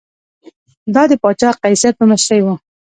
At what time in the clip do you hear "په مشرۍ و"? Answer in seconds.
1.99-2.47